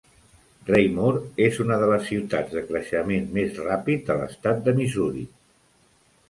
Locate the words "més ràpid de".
3.37-4.17